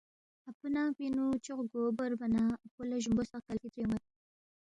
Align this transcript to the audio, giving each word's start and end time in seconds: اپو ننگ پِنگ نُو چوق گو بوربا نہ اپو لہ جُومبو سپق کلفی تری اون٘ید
اپو 0.49 0.65
ننگ 0.73 0.91
پِنگ 0.97 1.13
نُو 1.17 1.25
چوق 1.45 1.59
گو 1.71 1.83
بوربا 1.97 2.25
نہ 2.33 2.43
اپو 2.65 2.81
لہ 2.89 2.97
جُومبو 3.03 3.23
سپق 3.29 3.43
کلفی 3.47 3.69
تری 3.73 3.81
اون٘ید 3.85 4.01